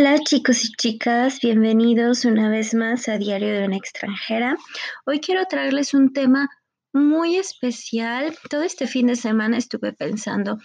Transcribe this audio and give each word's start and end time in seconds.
Hola 0.00 0.16
chicos 0.20 0.64
y 0.64 0.72
chicas, 0.74 1.40
bienvenidos 1.40 2.24
una 2.24 2.48
vez 2.48 2.72
más 2.72 3.08
a 3.08 3.18
Diario 3.18 3.48
de 3.52 3.66
una 3.66 3.76
extranjera. 3.76 4.56
Hoy 5.04 5.18
quiero 5.18 5.44
traerles 5.46 5.92
un 5.92 6.12
tema 6.12 6.48
muy 6.92 7.34
especial. 7.34 8.38
Todo 8.48 8.62
este 8.62 8.86
fin 8.86 9.08
de 9.08 9.16
semana 9.16 9.58
estuve 9.58 9.92
pensando 9.92 10.58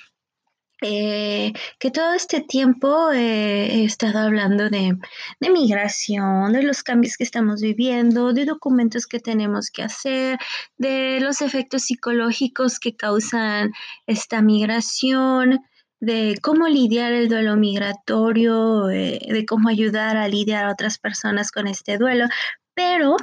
eh, 0.84 1.52
que 1.80 1.90
todo 1.90 2.14
este 2.14 2.42
tiempo 2.42 3.12
eh, 3.12 3.74
he 3.74 3.86
estado 3.86 4.20
hablando 4.20 4.70
de, 4.70 5.00
de, 5.40 5.50
migración, 5.50 6.54
de 6.54 6.62
los 6.62 6.84
cambios 6.84 7.18
que 7.18 7.24
estamos 7.24 7.60
viviendo, 7.60 8.34
de 8.34 8.46
documentos 8.46 9.08
que 9.08 9.20
tenemos 9.20 9.72
que 9.72 9.82
hacer, 9.82 10.38
de 10.78 11.20
los 11.22 11.42
efectos 11.42 11.86
psicológicos 11.86 12.78
que 12.78 12.96
causan 12.96 13.72
esta 14.06 14.44
migración 14.44 15.60
de 16.04 16.38
cómo 16.42 16.68
lidiar 16.68 17.14
el 17.14 17.30
duelo 17.30 17.56
migratorio, 17.56 18.90
eh, 18.90 19.20
de 19.26 19.46
cómo 19.46 19.70
ayudar 19.70 20.18
a 20.18 20.28
lidiar 20.28 20.66
a 20.66 20.72
otras 20.72 20.98
personas 20.98 21.50
con 21.52 21.66
este 21.66 21.98
duelo, 21.98 22.26
pero 22.74 23.16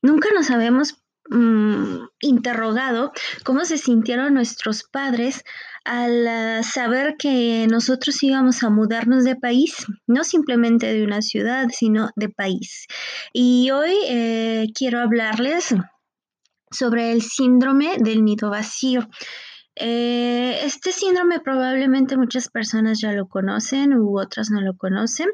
nunca 0.00 0.28
nos 0.32 0.50
habíamos 0.50 0.94
mm, 1.28 2.04
interrogado 2.20 3.10
cómo 3.42 3.64
se 3.64 3.78
sintieron 3.78 4.34
nuestros 4.34 4.84
padres 4.84 5.42
al 5.84 6.62
saber 6.64 7.16
que 7.18 7.66
nosotros 7.68 8.22
íbamos 8.22 8.62
a 8.62 8.70
mudarnos 8.70 9.24
de 9.24 9.34
país, 9.34 9.74
no 10.06 10.22
simplemente 10.22 10.86
de 10.86 11.02
una 11.02 11.20
ciudad, 11.20 11.66
sino 11.72 12.10
de 12.14 12.28
país. 12.28 12.86
Y 13.32 13.70
hoy 13.72 13.92
eh, 14.08 14.66
quiero 14.72 15.00
hablarles 15.00 15.74
sobre 16.70 17.10
el 17.10 17.22
síndrome 17.22 17.96
del 17.98 18.24
nido 18.24 18.50
vacío. 18.50 19.08
Eh, 19.76 20.60
este 20.64 20.92
síndrome 20.92 21.40
probablemente 21.40 22.16
muchas 22.16 22.48
personas 22.48 23.00
ya 23.00 23.10
lo 23.10 23.26
conocen 23.26 23.92
u 23.94 24.20
otras 24.20 24.50
no 24.50 24.60
lo 24.60 24.76
conocen. 24.76 25.28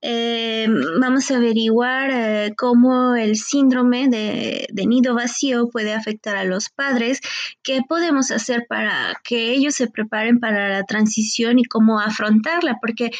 Eh, 0.00 0.68
vamos 1.00 1.30
a 1.30 1.36
averiguar 1.36 2.10
eh, 2.12 2.54
cómo 2.56 3.16
el 3.16 3.36
síndrome 3.36 4.08
de, 4.08 4.68
nido 4.86 5.14
vacío 5.14 5.68
puede 5.68 5.94
afectar 5.94 6.36
a 6.36 6.44
los 6.44 6.68
padres, 6.68 7.20
qué 7.62 7.80
podemos 7.88 8.30
hacer 8.30 8.66
para 8.68 9.20
que 9.24 9.52
ellos 9.52 9.74
se 9.74 9.88
preparen 9.88 10.38
para 10.38 10.68
la 10.68 10.84
transición 10.84 11.58
y 11.58 11.64
cómo 11.64 11.98
afrontarla, 11.98 12.78
porque 12.80 13.10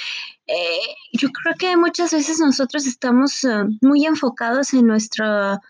yo 1.13 1.31
creo 1.31 1.55
que 1.59 1.77
muchas 1.79 2.13
veces 2.13 2.39
nosotros 2.39 2.87
estamos 2.87 3.47
muy 3.81 4.05
enfocados 4.05 4.75
en 4.75 4.87
nuestro 4.87 5.61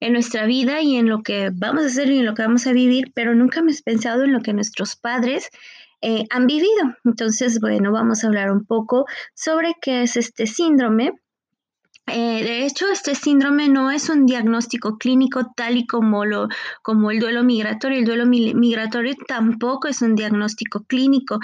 en 0.00 0.12
nuestra 0.12 0.46
vida 0.46 0.80
y 0.80 0.96
en 0.96 1.08
lo 1.08 1.22
que 1.22 1.50
vamos 1.52 1.84
a 1.84 1.86
hacer 1.86 2.10
y 2.10 2.18
en 2.18 2.26
lo 2.26 2.34
que 2.34 2.42
vamos 2.42 2.66
a 2.66 2.72
vivir, 2.72 3.12
pero 3.14 3.34
nunca 3.34 3.60
hemos 3.60 3.82
pensado 3.82 4.24
en 4.24 4.32
lo 4.32 4.40
que 4.40 4.52
nuestros 4.52 4.96
padres 4.96 5.50
eh, 6.00 6.24
han 6.30 6.46
vivido. 6.46 6.96
Entonces, 7.04 7.60
bueno, 7.60 7.92
vamos 7.92 8.22
a 8.22 8.28
hablar 8.28 8.50
un 8.52 8.64
poco 8.64 9.06
sobre 9.34 9.74
qué 9.80 10.02
es 10.02 10.16
este 10.16 10.46
síndrome. 10.46 11.12
Eh, 12.06 12.42
de 12.42 12.64
hecho, 12.64 12.86
este 12.90 13.14
síndrome 13.14 13.68
no 13.68 13.90
es 13.90 14.08
un 14.08 14.24
diagnóstico 14.24 14.96
clínico 14.96 15.52
tal 15.54 15.76
y 15.76 15.86
como, 15.86 16.24
lo, 16.24 16.48
como 16.82 17.10
el 17.10 17.18
duelo 17.18 17.42
migratorio. 17.42 17.98
El 17.98 18.04
duelo 18.04 18.26
migratorio 18.26 19.14
tampoco 19.26 19.88
es 19.88 20.00
un 20.00 20.14
diagnóstico 20.14 20.84
clínico. 20.84 21.38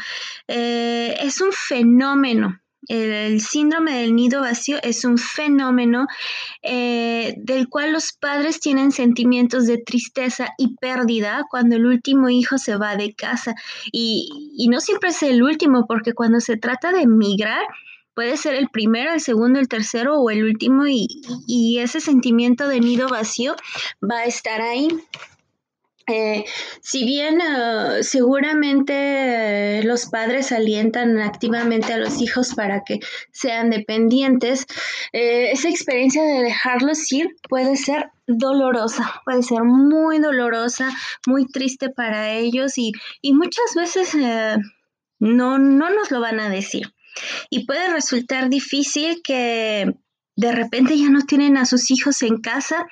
Eh, 0.48 1.16
es 1.20 1.40
un 1.40 1.52
fenómeno 1.52 2.60
el 2.88 3.40
síndrome 3.40 4.00
del 4.00 4.14
nido 4.14 4.40
vacío 4.40 4.78
es 4.82 5.04
un 5.04 5.18
fenómeno 5.18 6.06
eh, 6.62 7.34
del 7.38 7.68
cual 7.68 7.92
los 7.92 8.12
padres 8.12 8.60
tienen 8.60 8.92
sentimientos 8.92 9.66
de 9.66 9.78
tristeza 9.78 10.48
y 10.58 10.76
pérdida 10.76 11.44
cuando 11.50 11.76
el 11.76 11.86
último 11.86 12.28
hijo 12.28 12.58
se 12.58 12.76
va 12.76 12.96
de 12.96 13.14
casa. 13.14 13.54
Y, 13.92 14.28
no 14.68 14.80
siempre 14.80 15.10
es 15.10 15.22
el 15.22 15.42
último, 15.42 15.86
porque 15.86 16.14
cuando 16.14 16.40
se 16.40 16.56
trata 16.56 16.92
de 16.92 17.02
emigrar, 17.02 17.62
puede 18.14 18.36
ser 18.36 18.54
el 18.54 18.68
primero, 18.68 19.12
el 19.12 19.20
segundo, 19.20 19.60
el 19.60 19.68
tercero 19.68 20.20
o 20.20 20.30
el 20.30 20.44
último, 20.44 20.84
y 20.86 21.78
ese 21.78 22.00
sentimiento 22.00 22.66
de 22.68 22.80
nido 22.80 23.08
vacío 23.08 23.54
va 24.02 24.18
a 24.18 24.24
estar 24.24 24.60
ahí. 24.60 24.88
Eh, 26.06 26.44
si 26.82 27.04
bien 27.04 27.40
eh, 27.40 28.02
seguramente 28.02 29.78
eh, 29.78 29.82
los 29.84 30.06
padres 30.06 30.52
alientan 30.52 31.18
activamente 31.18 31.94
a 31.94 31.96
los 31.96 32.20
hijos 32.20 32.54
para 32.54 32.82
que 32.84 33.00
sean 33.32 33.70
dependientes, 33.70 34.66
esa 35.12 35.68
experiencia 35.68 36.22
de 36.22 36.42
dejarlos 36.42 37.10
ir 37.10 37.28
puede 37.48 37.76
ser 37.76 38.10
dolorosa, 38.26 39.22
puede 39.24 39.42
ser 39.42 39.62
muy 39.64 40.18
dolorosa, 40.18 40.90
muy 41.26 41.46
triste 41.46 41.88
para 41.88 42.32
ellos 42.32 42.76
y, 42.76 42.92
y 43.22 43.32
muchas 43.32 43.74
veces 43.74 44.14
no, 45.18 45.58
no 45.58 45.90
nos 45.90 46.10
lo 46.10 46.20
van 46.20 46.40
a 46.40 46.50
decir. 46.50 46.92
Y 47.48 47.64
puede 47.64 47.88
resultar 47.92 48.50
difícil 48.50 49.22
que 49.22 49.94
de 50.36 50.52
repente 50.52 50.98
ya 50.98 51.08
no 51.10 51.22
tienen 51.22 51.56
a 51.56 51.64
sus 51.64 51.90
hijos 51.90 52.22
en 52.22 52.40
casa 52.40 52.86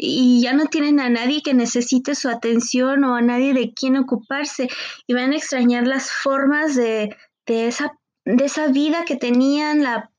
y 0.00 0.40
ya 0.40 0.52
no 0.52 0.66
tienen 0.66 1.00
a 1.00 1.10
nadie 1.10 1.42
que 1.42 1.54
necesite 1.54 2.14
su 2.14 2.28
atención 2.28 3.02
o 3.02 3.16
a 3.16 3.20
nadie 3.20 3.52
de 3.52 3.74
quien 3.74 3.96
ocuparse 3.96 4.68
y 5.08 5.12
van 5.12 5.32
a 5.32 5.36
extrañar 5.36 5.88
las 5.88 6.12
formas 6.12 6.76
de, 6.76 7.16
esa, 7.46 7.90
de 8.24 8.44
esa 8.44 8.68
vida 8.68 9.04
que 9.04 9.16
tenían, 9.16 9.82
la, 9.82 10.10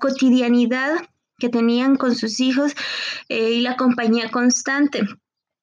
cotidianidad 0.00 0.92
que 1.38 1.48
tenían 1.48 1.96
con 1.96 2.14
sus 2.14 2.38
hijos 2.38 2.74
eh, 3.28 3.50
y 3.50 3.60
la 3.62 3.76
compañía 3.76 4.30
constante. 4.30 5.02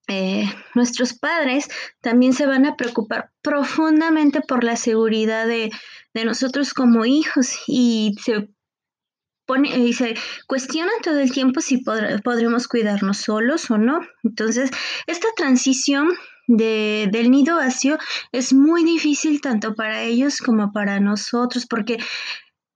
Eh, 0.09 0.43
nuestros 0.75 1.13
padres 1.13 1.69
también 2.01 2.33
se 2.33 2.45
van 2.45 2.65
a 2.65 2.75
preocupar 2.75 3.31
profundamente 3.41 4.41
por 4.41 4.65
la 4.65 4.75
seguridad 4.75 5.47
de, 5.47 5.71
de 6.13 6.25
nosotros 6.25 6.73
como 6.73 7.05
hijos 7.05 7.59
y 7.65 8.13
se 8.21 8.49
y 9.63 9.93
se 9.93 10.15
cuestionan 10.47 10.93
todo 11.03 11.19
el 11.19 11.31
tiempo 11.31 11.61
si 11.61 11.83
podremos 12.23 12.67
cuidarnos 12.67 13.17
solos 13.17 13.69
o 13.69 13.77
no. 13.77 13.99
Entonces, 14.23 14.71
esta 15.07 15.27
transición 15.35 16.09
de, 16.47 17.09
del 17.11 17.31
nido 17.31 17.57
vacío 17.57 17.97
es 18.31 18.53
muy 18.53 18.83
difícil 18.83 19.41
tanto 19.41 19.75
para 19.75 20.03
ellos 20.03 20.39
como 20.39 20.71
para 20.71 20.99
nosotros, 20.99 21.65
porque 21.65 21.97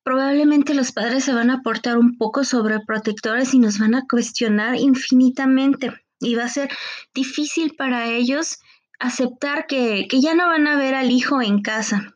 probablemente 0.04 0.74
los 0.74 0.92
padres 0.92 1.24
se 1.24 1.34
van 1.34 1.50
a 1.50 1.62
portar 1.62 1.98
un 1.98 2.18
poco 2.18 2.44
sobreprotectores 2.44 3.54
y 3.54 3.60
nos 3.60 3.80
van 3.80 3.96
a 3.96 4.06
cuestionar 4.10 4.76
infinitamente. 4.76 5.94
Y 6.20 6.36
va 6.36 6.46
a 6.46 6.50
ser 6.50 6.70
difícil 7.14 7.76
para 7.78 8.08
ellos 8.08 8.60
aceptar 9.00 9.68
que, 9.68 10.08
que 10.10 10.22
ya 10.22 10.34
no 10.34 10.48
van 10.48 10.68
a 10.68 10.78
ver 10.78 10.96
al 10.96 11.12
hijo 11.12 11.42
en 11.42 11.62
casa, 11.62 12.16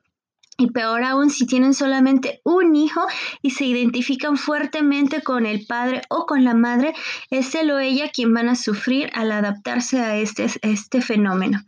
y 0.59 0.67
peor 0.71 1.03
aún 1.03 1.31
si 1.31 1.47
tienen 1.47 1.73
solamente 1.73 2.41
un 2.43 2.75
hijo 2.75 3.01
y 3.41 3.51
se 3.51 3.65
identifican 3.65 4.37
fuertemente 4.37 5.23
con 5.23 5.45
el 5.45 5.65
padre 5.65 6.01
o 6.09 6.25
con 6.25 6.43
la 6.43 6.53
madre, 6.53 6.93
es 7.31 7.55
él 7.55 7.71
o 7.71 7.79
ella 7.79 8.11
quien 8.13 8.33
van 8.33 8.49
a 8.49 8.55
sufrir 8.55 9.09
al 9.13 9.31
adaptarse 9.31 9.99
a 9.99 10.17
este, 10.17 10.47
este 10.61 11.01
fenómeno. 11.01 11.59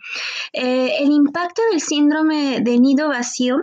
Eh, 0.53 0.97
el 0.99 1.09
impacto 1.11 1.61
del 1.71 1.81
síndrome 1.81 2.59
de 2.61 2.79
nido 2.79 3.07
vacío 3.07 3.57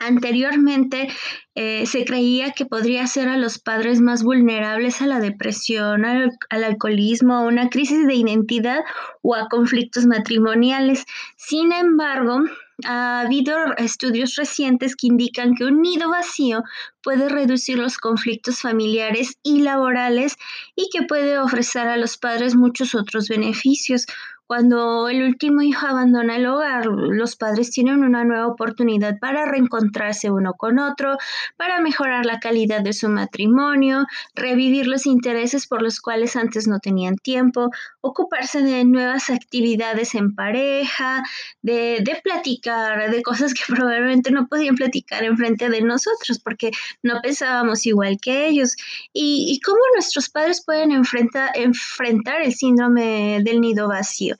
Anteriormente 0.00 1.08
eh, 1.56 1.84
se 1.86 2.04
creía 2.04 2.52
que 2.52 2.66
podría 2.66 3.04
ser 3.08 3.28
a 3.28 3.36
los 3.36 3.58
padres 3.58 4.00
más 4.00 4.22
vulnerables 4.22 5.02
a 5.02 5.08
la 5.08 5.18
depresión, 5.18 6.04
al, 6.04 6.38
alcoholismo, 6.50 7.34
a 7.34 7.40
una 7.40 7.68
crisis 7.68 8.06
de 8.06 8.14
identidad 8.14 8.84
o 9.22 9.34
a 9.34 9.48
conflictos 9.48 10.06
matrimoniales. 10.06 11.04
Sin 11.36 11.72
embargo, 11.72 12.42
ha 12.84 13.20
habido 13.20 13.56
estudios 13.76 14.36
recientes 14.36 14.94
que 14.94 15.08
indican 15.08 15.54
que 15.54 15.64
un 15.64 15.82
nido 15.82 16.10
vacío 16.10 16.62
puede 17.02 17.28
reducir 17.28 17.78
los 17.78 17.98
conflictos 17.98 18.60
familiares 18.60 19.38
y 19.42 19.62
laborales 19.62 20.36
y 20.76 20.88
que 20.92 21.02
puede 21.02 21.38
ofrecer 21.38 21.88
a 21.88 21.96
los 21.96 22.16
padres 22.16 22.54
muchos 22.54 22.94
otros 22.94 23.28
beneficios, 23.28 24.06
cuando 24.48 25.10
el 25.10 25.22
último 25.22 25.60
hijo 25.60 25.86
abandona 25.86 26.36
el 26.36 26.46
hogar, 26.46 26.86
los 26.86 27.36
padres 27.36 27.70
tienen 27.70 28.02
una 28.02 28.24
nueva 28.24 28.46
oportunidad 28.46 29.18
para 29.18 29.44
reencontrarse 29.44 30.30
uno 30.30 30.54
con 30.54 30.78
otro, 30.78 31.18
para 31.58 31.82
mejorar 31.82 32.24
la 32.24 32.40
calidad 32.40 32.80
de 32.80 32.94
su 32.94 33.10
matrimonio, 33.10 34.06
revivir 34.34 34.86
los 34.86 35.04
intereses 35.04 35.66
por 35.66 35.82
los 35.82 36.00
cuales 36.00 36.34
antes 36.34 36.66
no 36.66 36.80
tenían 36.80 37.16
tiempo, 37.16 37.68
ocuparse 38.00 38.62
de 38.62 38.86
nuevas 38.86 39.28
actividades 39.28 40.14
en 40.14 40.34
pareja, 40.34 41.22
de, 41.60 42.02
platicar 42.24 43.10
de 43.10 43.22
cosas 43.22 43.52
que 43.52 43.60
probablemente 43.68 44.30
no 44.30 44.46
podían 44.46 44.76
platicar 44.76 45.24
en 45.24 45.36
frente 45.36 45.68
de 45.68 45.82
nosotros 45.82 46.38
porque 46.42 46.70
no 47.02 47.20
pensábamos 47.22 47.84
igual 47.84 48.16
que 48.18 48.48
ellos. 48.48 48.76
Y, 49.12 49.60
cómo 49.62 49.78
nuestros 49.92 50.30
padres 50.30 50.64
pueden 50.64 50.92
enfrentar 50.92 51.52
el 51.54 52.54
síndrome 52.54 53.42
del 53.44 53.60
nido 53.60 53.88
vacío. 53.88 54.37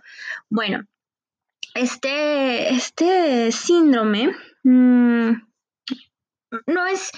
Bueno, 0.48 0.86
este, 1.74 2.70
este 2.70 3.52
síndrome 3.52 4.34
mm, 4.64 5.32
no 6.66 6.86
es 6.86 7.12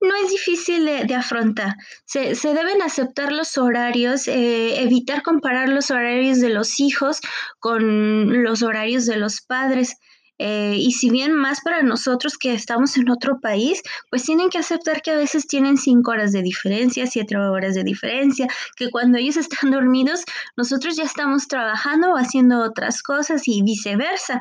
no 0.00 0.14
es 0.16 0.30
difícil 0.30 0.86
de, 0.86 1.14
afrontar. 1.14 1.74
Se, 2.06 2.34
deben 2.42 2.80
aceptar 2.82 3.32
los 3.32 3.58
horarios, 3.58 4.28
eh, 4.28 4.82
evitar 4.82 5.22
comparar 5.22 5.68
los 5.68 5.90
horarios 5.90 6.40
de 6.40 6.48
los 6.48 6.80
hijos 6.80 7.20
con 7.58 8.42
los 8.42 8.62
horarios 8.62 9.04
de 9.06 9.16
los 9.16 9.42
padres. 9.42 9.96
Eh, 10.42 10.76
y 10.78 10.92
si 10.92 11.10
bien 11.10 11.34
más 11.34 11.60
para 11.60 11.82
nosotros 11.82 12.38
que 12.38 12.54
estamos 12.54 12.96
en 12.96 13.10
otro 13.10 13.40
país, 13.40 13.82
pues 14.08 14.22
tienen 14.22 14.48
que 14.48 14.56
aceptar 14.56 15.02
que 15.02 15.10
a 15.10 15.16
veces 15.16 15.46
tienen 15.46 15.76
cinco 15.76 16.12
horas 16.12 16.32
de 16.32 16.40
diferencia, 16.40 17.06
siete 17.06 17.36
horas 17.36 17.74
de 17.74 17.84
diferencia, 17.84 18.46
que 18.74 18.88
cuando 18.88 19.18
ellos 19.18 19.36
están 19.36 19.70
dormidos, 19.70 20.24
nosotros 20.56 20.96
ya 20.96 21.04
estamos 21.04 21.46
trabajando 21.46 22.12
o 22.12 22.16
haciendo 22.16 22.62
otras 22.62 23.02
cosas 23.02 23.46
y 23.48 23.62
viceversa. 23.62 24.40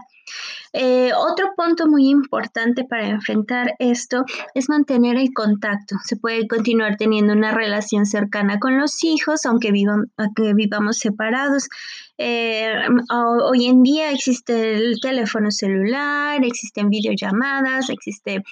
Eh, 0.74 1.12
otro 1.16 1.54
punto 1.56 1.88
muy 1.88 2.10
importante 2.10 2.84
para 2.84 3.08
enfrentar 3.08 3.74
esto 3.80 4.24
es 4.54 4.70
mantener 4.70 5.18
el 5.18 5.34
contacto. 5.34 5.96
Se 6.06 6.16
puede 6.16 6.48
continuar 6.48 6.98
teniendo 6.98 7.34
una 7.34 7.52
relación 7.52 8.06
cercana 8.06 8.60
con 8.60 8.78
los 8.80 9.04
hijos, 9.04 9.46
aunque, 9.46 9.72
vivamos 9.72 10.98
separados. 10.98 11.70
Eh, 12.18 12.72
hoy 13.10 13.66
en 13.66 13.81
día 13.84 14.12
existe 14.12 14.76
el 14.76 15.00
teléfono 15.02 15.50
celular, 15.52 16.44
existen 16.44 16.90
videollamadas, 16.90 17.90
existe 17.90 18.44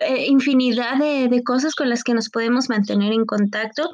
eh, 0.00 0.26
infinidad 0.26 0.98
de, 0.98 1.42
cosas 1.42 1.74
con 1.74 1.88
las 1.88 2.04
que 2.04 2.12
nos 2.12 2.28
podemos 2.28 2.68
mantener 2.68 3.12
en 3.12 3.24
contacto. 3.24 3.90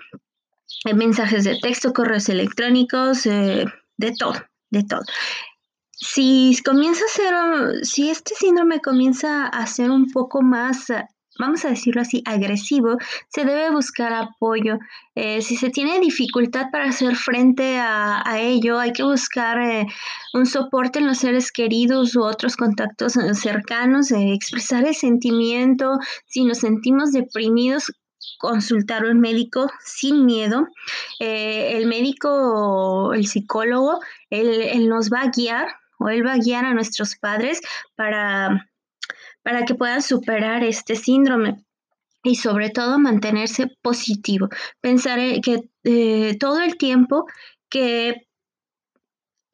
mensajes 0.95 1.45
de 1.45 1.59
texto, 1.61 1.93
correos 1.93 2.29
electrónicos, 2.29 3.23
de 3.23 4.13
todo, 4.19 4.35
de 4.71 4.83
todo 4.83 5.03
si 6.03 6.57
comienza 6.65 7.05
a 7.05 7.09
ser, 7.09 7.85
si 7.85 8.11
este 8.11 8.35
síndrome 8.35 8.81
comienza 8.81 9.47
a 9.47 9.67
ser 9.69 9.91
un 9.91 10.11
poco 10.11 10.43
más, 10.43 10.87
vamos 11.39 11.65
a 11.65 11.69
decirlo 11.69 12.03
así, 12.03 12.25
agresivo, 12.27 12.97
se 13.29 13.45
debe 13.45 13.71
buscar 13.71 14.13
apoyo. 14.13 14.79
Eh, 15.15 15.43
si 15.43 15.57
se 15.57 15.71
tiene 15.71 16.01
dificultad 16.01 16.67
para 16.73 16.87
hacer 16.87 17.15
frente 17.15 17.79
a, 17.79 18.23
ello, 18.41 18.81
hay 18.81 18.93
que 18.93 19.05
buscar 19.05 19.61
eh, 19.61 19.87
un 20.35 20.47
soporte 20.47 20.99
en 20.99 21.07
los 21.07 21.19
seres 21.19 21.53
queridos 21.53 22.17
u 22.17 22.25
otros 22.25 22.57
contactos 22.57 23.17
eh, 23.17 23.35
cercanos, 23.35 24.11
expresar 24.11 24.85
el 24.85 24.97
sentimiento. 24.97 25.99
Si 26.27 26.45
nos 26.45 26.59
sentimos 26.59 27.13
deprimidos, 27.13 27.93
consultar 28.39 29.05
un 29.05 29.21
médico 29.21 29.71
sin 29.85 30.27
miedo. 30.27 30.67
el 31.21 31.87
médico, 31.87 33.13
el 33.15 33.27
psicólogo, 33.27 34.01
él, 34.31 34.89
nos 34.89 35.11
va 35.11 35.23
a 35.23 35.31
guiar 35.31 35.82
o 36.03 36.09
Él 36.09 36.27
va 36.27 36.35
a 36.35 36.39
guiar 36.39 36.65
a 36.65 36.75
nuestros 36.75 37.17
padres 37.17 37.61
para, 37.95 38.69
para 39.43 39.65
que 39.65 39.75
puedan 39.75 40.03
superar 40.03 40.65
este 40.65 40.97
síndrome 40.97 41.65
y 42.23 42.37
sobre 42.37 42.71
todo 42.71 42.99
mantenerse 42.99 43.69
positivo. 43.83 44.49
Pensar 44.81 45.19
que 45.43 45.65
eh, 45.85 46.37
todo 46.39 46.61
el 46.61 46.77
tiempo 46.77 47.27
que 47.69 48.27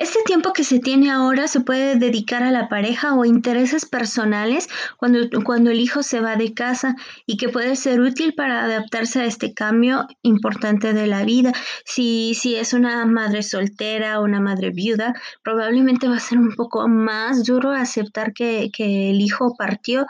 este 0.09 0.23
tiempo 0.25 0.55
que 0.55 0.65
se 0.65 0.79
tiene 0.79 1.11
ahora 1.11 1.49
se 1.49 1.61
puede 1.61 1.97
dedicar 1.97 2.43
a 2.43 2.51
la 2.51 2.71
pareja 2.71 3.15
o 3.15 3.27
intereses 3.27 3.85
personales 3.85 4.67
cuando, 4.97 5.19
cuando 5.45 5.71
el 5.71 5.81
hijo 5.81 6.03
se 6.03 6.21
va 6.21 6.37
de 6.37 6.55
casa 6.55 6.97
y 7.27 7.37
que 7.37 7.51
puede 7.51 7.77
ser 7.77 8.01
útil 8.01 8.33
para 8.35 8.65
adaptarse 8.65 9.21
a 9.21 9.27
este 9.27 9.53
cambio 9.53 10.07
importante 10.23 10.95
de 10.95 11.07
la 11.07 11.25
vida. 11.25 11.53
Si, 11.85 12.33
si 12.35 12.57
es 12.57 12.73
una 12.73 13.05
madre 13.05 13.43
soltera 13.43 14.19
o 14.19 14.25
una 14.25 14.41
madre 14.41 14.71
viuda, 14.71 15.13
probablemente 15.45 16.09
va 16.09 16.17
a 16.17 16.21
ser 16.21 16.39
un 16.39 16.55
poco 16.55 16.89
más 16.89 17.45
duro 17.45 17.73
aceptar 17.73 18.33
que, 18.33 18.71
que 18.73 19.11
el 19.11 19.21
hijo 19.21 19.57
partió, 19.59 20.07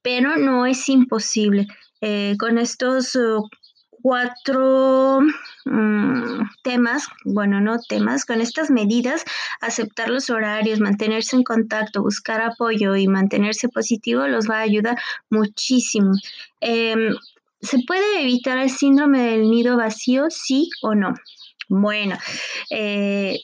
pero 0.00 0.36
no 0.36 0.64
es 0.64 0.88
imposible. 0.88 1.66
Eh, 2.04 2.36
con 2.36 2.58
estos 2.58 3.14
uh, 3.14 3.48
cuatro 4.02 5.20
mm, 5.64 6.42
temas, 6.62 7.06
bueno, 7.24 7.60
no 7.60 7.78
temas, 7.78 8.24
con 8.24 8.40
estas 8.40 8.70
medidas, 8.70 9.24
aceptar 9.60 10.10
los 10.10 10.30
horarios, 10.30 10.80
mantenerse 10.80 11.36
en 11.36 11.44
contacto, 11.44 12.02
buscar 12.02 12.42
apoyo 12.42 12.96
y 12.96 13.06
mantenerse 13.08 13.68
positivo 13.68 14.26
los 14.26 14.48
va 14.48 14.58
a 14.58 14.62
ayudar 14.62 14.98
muchísimo. 15.30 16.12
Em, 16.60 17.14
¿Se 17.60 17.78
puede 17.86 18.22
evitar 18.22 18.58
el 18.58 18.70
síndrome 18.70 19.22
del 19.22 19.48
nido 19.48 19.76
vacío, 19.76 20.26
sí 20.30 20.68
o 20.82 20.96
no? 20.96 21.14
Bueno, 21.68 22.18
eh, 22.70 23.38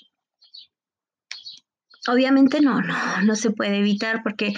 obviamente 2.08 2.61
no, 2.61 2.81
no, 2.81 3.22
no 3.22 3.37
se 3.37 3.50
puede 3.50 3.78
evitar 3.78 4.22
porque 4.25 4.54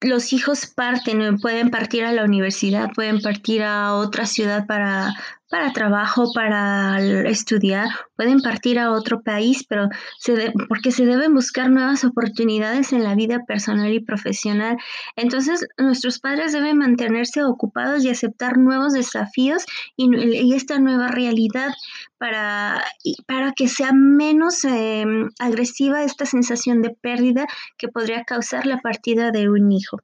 los 0.00 0.32
hijos 0.32 0.66
parten, 0.66 1.38
pueden 1.38 1.70
partir 1.70 2.04
a 2.04 2.12
la 2.12 2.24
universidad, 2.24 2.90
pueden 2.94 3.20
partir 3.20 3.62
a 3.62 3.94
otra 3.94 4.26
ciudad 4.26 4.66
para, 4.66 5.14
para 5.50 5.72
trabajo, 5.72 6.30
para 6.34 7.00
estudiar, 7.28 7.88
pueden 8.16 8.40
partir 8.40 8.78
a 8.78 8.90
otro 8.90 9.22
país, 9.22 9.64
pero 9.66 9.88
se 10.18 10.52
porque 10.68 10.92
se 10.92 11.06
deben 11.06 11.34
buscar 11.34 11.70
nuevas 11.70 12.04
oportunidades 12.04 12.92
en 12.92 13.02
la 13.02 13.14
vida 13.14 13.44
personal 13.46 13.92
y 13.92 14.00
profesional. 14.00 14.76
Entonces, 15.16 15.66
nuestros 15.78 16.18
padres 16.18 16.52
deben 16.52 16.76
mantenerse 16.76 17.42
ocupados 17.44 18.04
y 18.04 18.10
aceptar 18.10 18.58
nuevos 18.58 18.92
desafíos 18.92 19.64
y, 19.96 20.54
esta 20.54 20.78
nueva 20.78 21.08
realidad 21.08 21.72
para, 22.18 22.82
para 23.26 23.52
que 23.52 23.68
sea 23.68 23.92
menos 23.92 24.64
em, 24.64 25.30
agresiva 25.38 26.02
esta 26.02 26.26
sensación 26.26 26.82
de 26.82 26.90
pérdida 26.90 27.46
que 27.76 27.88
podría 27.88 28.24
causar 28.24 28.66
la 28.66 28.78
partida 28.78 29.30
de 29.30 29.48
un 29.48 29.70
hijo. 29.70 29.98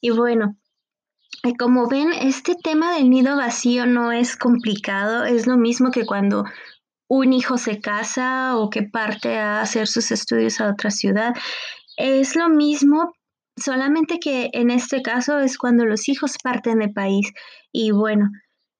Y 0.00 0.10
bueno, 0.10 0.56
como 1.58 1.88
ven, 1.88 2.12
este 2.12 2.54
tema 2.54 2.94
del 2.94 3.10
nido 3.10 3.36
vacío 3.36 3.86
no 3.86 4.12
es 4.12 4.36
complicado, 4.36 5.24
es 5.24 5.46
lo 5.46 5.56
mismo 5.56 5.90
que 5.90 6.04
cuando 6.04 6.44
un 7.08 7.32
hijo 7.32 7.58
se 7.58 7.80
casa 7.80 8.56
o 8.56 8.70
que 8.70 8.82
parte 8.82 9.38
a 9.38 9.60
hacer 9.60 9.88
sus 9.88 10.12
estudios 10.12 10.60
a 10.60 10.70
otra 10.70 10.90
ciudad. 10.90 11.34
Es 11.96 12.36
lo 12.36 12.48
mismo, 12.48 13.12
solamente 13.56 14.18
que 14.20 14.50
en 14.52 14.70
este 14.70 15.02
caso 15.02 15.38
es 15.40 15.58
cuando 15.58 15.84
los 15.86 16.08
hijos 16.08 16.36
parten 16.42 16.78
de 16.78 16.88
país. 16.88 17.32
Y 17.72 17.90
bueno, 17.90 18.30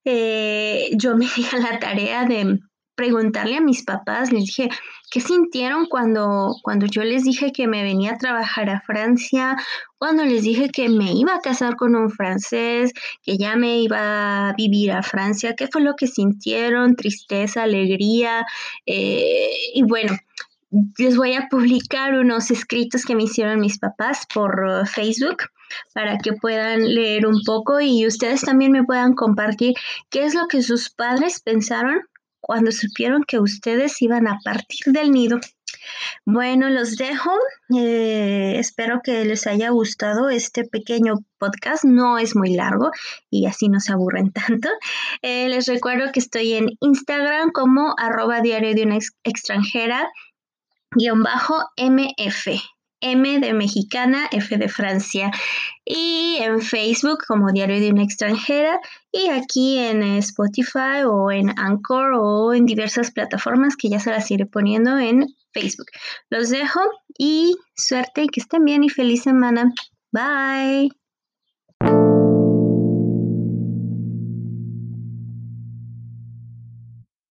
eh, 0.05 0.89
yo 0.95 1.17
me 1.17 1.25
di 1.35 1.45
a 1.51 1.59
la 1.59 1.79
tarea 1.79 2.25
de 2.25 2.59
preguntarle 3.01 3.57
a 3.57 3.61
mis 3.61 3.83
papás, 3.83 4.31
les 4.31 4.45
dije, 4.45 4.69
¿qué 5.09 5.21
sintieron 5.21 5.87
cuando, 5.87 6.55
cuando 6.61 6.85
yo 6.85 7.03
les 7.03 7.23
dije 7.23 7.51
que 7.51 7.65
me 7.67 7.81
venía 7.81 8.11
a 8.11 8.17
trabajar 8.19 8.69
a 8.69 8.81
Francia, 8.81 9.57
cuando 9.97 10.23
les 10.23 10.43
dije 10.43 10.69
que 10.69 10.87
me 10.87 11.11
iba 11.13 11.33
a 11.33 11.39
casar 11.39 11.77
con 11.77 11.95
un 11.95 12.11
francés, 12.11 12.93
que 13.23 13.39
ya 13.39 13.55
me 13.55 13.79
iba 13.79 14.49
a 14.49 14.53
vivir 14.53 14.91
a 14.91 15.01
Francia? 15.01 15.55
¿Qué 15.55 15.67
fue 15.67 15.81
lo 15.81 15.95
que 15.95 16.05
sintieron? 16.05 16.95
Tristeza, 16.95 17.63
alegría. 17.63 18.45
Eh, 18.85 19.49
y 19.73 19.81
bueno, 19.81 20.15
les 20.99 21.17
voy 21.17 21.33
a 21.33 21.47
publicar 21.49 22.13
unos 22.13 22.51
escritos 22.51 23.03
que 23.03 23.15
me 23.15 23.23
hicieron 23.23 23.61
mis 23.61 23.79
papás 23.79 24.27
por 24.31 24.87
Facebook 24.87 25.37
para 25.95 26.19
que 26.19 26.33
puedan 26.33 26.93
leer 26.93 27.25
un 27.25 27.41
poco 27.47 27.79
y 27.81 28.05
ustedes 28.05 28.41
también 28.41 28.71
me 28.71 28.83
puedan 28.83 29.15
compartir 29.15 29.73
qué 30.11 30.23
es 30.23 30.35
lo 30.35 30.45
que 30.47 30.61
sus 30.61 30.91
padres 30.91 31.41
pensaron 31.41 32.01
cuando 32.41 32.71
supieron 32.71 33.23
que 33.23 33.39
ustedes 33.39 34.01
iban 34.01 34.27
a 34.27 34.39
partir 34.43 34.93
del 34.93 35.11
nido. 35.11 35.39
Bueno, 36.25 36.69
los 36.69 36.97
dejo. 36.97 37.31
Eh, 37.75 38.55
espero 38.57 39.01
que 39.03 39.25
les 39.25 39.47
haya 39.47 39.69
gustado 39.69 40.29
este 40.29 40.63
pequeño 40.65 41.19
podcast. 41.37 41.83
No 41.83 42.17
es 42.17 42.35
muy 42.35 42.53
largo 42.53 42.91
y 43.29 43.45
así 43.45 43.69
no 43.69 43.79
se 43.79 43.93
aburren 43.93 44.31
tanto. 44.33 44.69
Eh, 45.21 45.49
les 45.49 45.67
recuerdo 45.67 46.11
que 46.11 46.19
estoy 46.19 46.53
en 46.53 46.69
Instagram 46.81 47.51
como 47.51 47.93
arroba 47.97 48.41
diario 48.41 48.73
de 48.75 48.83
una 48.83 48.97
extranjera 49.23 50.09
guion 50.91 51.23
bajo 51.23 51.63
MF. 51.77 52.59
M 53.01 53.39
de 53.39 53.53
Mexicana, 53.53 54.27
F 54.31 54.57
de 54.57 54.69
Francia. 54.69 55.31
Y 55.85 56.37
en 56.39 56.61
Facebook 56.61 57.19
como 57.27 57.51
Diario 57.51 57.79
de 57.79 57.91
una 57.91 58.03
extranjera. 58.03 58.79
Y 59.11 59.29
aquí 59.29 59.77
en 59.77 60.03
Spotify 60.03 61.03
o 61.05 61.31
en 61.31 61.49
Anchor 61.59 62.13
o 62.15 62.53
en 62.53 62.65
diversas 62.65 63.11
plataformas 63.11 63.75
que 63.75 63.89
ya 63.89 63.99
se 63.99 64.11
las 64.11 64.29
iré 64.31 64.45
poniendo 64.45 64.97
en 64.97 65.25
Facebook. 65.53 65.87
Los 66.29 66.49
dejo 66.49 66.79
y 67.17 67.55
suerte 67.75 68.27
que 68.31 68.39
estén 68.39 68.63
bien 68.63 68.83
y 68.83 68.89
feliz 68.89 69.23
semana. 69.23 69.73
Bye. 70.11 71.00